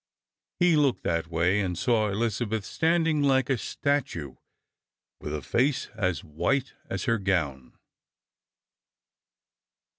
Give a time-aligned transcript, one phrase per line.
[0.59, 4.37] He looked that way, and saw Elizabeth stand ing like a statue,
[5.19, 7.73] with a face as white as her gown.